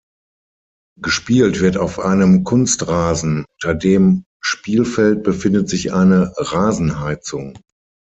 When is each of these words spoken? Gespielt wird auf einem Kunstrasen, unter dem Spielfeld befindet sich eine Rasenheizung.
Gespielt 0.99 1.59
wird 1.59 1.77
auf 1.77 1.99
einem 1.99 2.43
Kunstrasen, 2.43 3.45
unter 3.45 3.75
dem 3.75 4.23
Spielfeld 4.43 5.21
befindet 5.21 5.69
sich 5.69 5.93
eine 5.93 6.33
Rasenheizung. 6.37 7.55